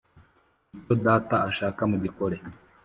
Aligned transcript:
Icyo 0.77 0.93
Data 1.05 1.35
ashaka 1.49 1.81
mugikore. 1.91 2.35